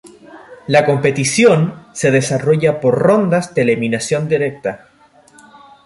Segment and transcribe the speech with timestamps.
[0.65, 4.89] La competición se desarrolla por rondas de eliminación directa.